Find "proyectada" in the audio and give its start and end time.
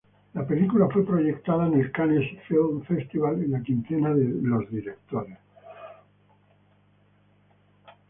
1.05-1.67